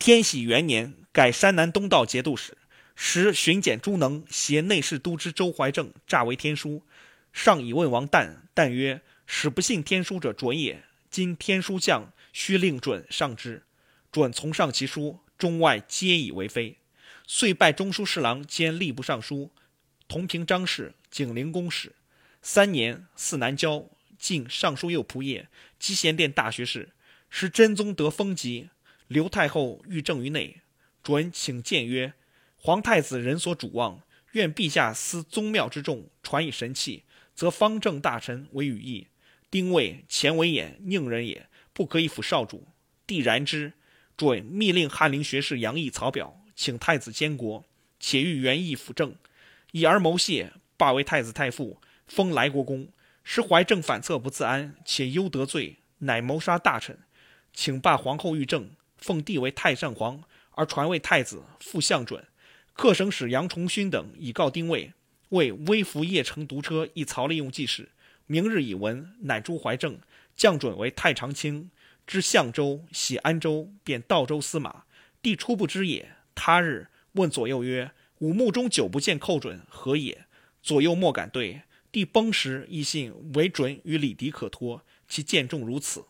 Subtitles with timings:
[0.00, 2.56] 天禧元年，改山南东道节度使，
[2.96, 6.82] 时巡检朱能携内侍都知周怀正诈为天书，
[7.34, 10.82] 上以问王旦，旦曰：“使不信天书者浊也。
[11.10, 13.62] 今天书降，须令准上之。
[14.10, 16.78] 准从上其书，中外皆以为非。
[17.26, 19.52] 遂拜中书侍郎兼吏部尚书，
[20.08, 21.92] 同平章事、景陵公使。
[22.40, 23.84] 三年，四南郊，
[24.18, 25.46] 进尚书右仆射、
[25.78, 26.88] 积贤殿大学士。
[27.28, 28.70] 时真宗得封疾，
[29.10, 30.60] 刘太后欲政于内，
[31.02, 32.12] 准请谏曰
[32.54, 34.02] ：“皇太子人所主望，
[34.34, 37.02] 愿陛下思宗庙之重，传以神器，
[37.34, 39.08] 则方正大臣为羽翼。
[39.50, 42.68] 丁未前为眼宁人也，不可以辅少主。
[43.04, 43.72] 帝然之。
[44.16, 47.64] 准密令翰林学士杨毅草表，请太子监国，
[47.98, 49.16] 且欲元义辅政，
[49.72, 52.86] 以而谋谢，罢为太子太傅，封莱国公。
[53.24, 57.00] 时怀正反侧不自安，且忧得罪，乃谋杀大臣，
[57.52, 60.22] 请罢皇后御政，奉帝为太上皇，
[60.52, 62.24] 而传位太子，复相准。
[62.72, 64.92] 客省使杨崇勋等以告丁谓，
[65.30, 67.90] 为微服邺城独车一曹利用计事，
[68.26, 69.98] 明日以闻，乃诛怀正，
[70.36, 71.70] 降准为太常卿。
[72.06, 74.84] 知相州、喜安州，便道州司马。
[75.22, 76.16] 帝初不知也。
[76.34, 80.26] 他日问左右曰：“吾目中久不见寇准，何也？”
[80.60, 81.62] 左右莫敢对。
[81.92, 86.04] 帝崩时，亦信为准与李迪可托，其见重如此。